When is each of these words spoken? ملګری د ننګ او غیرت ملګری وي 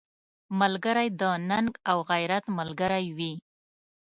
ملګری 0.59 1.07
د 1.21 1.23
ننګ 1.49 1.71
او 1.89 1.97
غیرت 2.11 2.45
ملګری 2.57 3.05
وي 3.17 3.33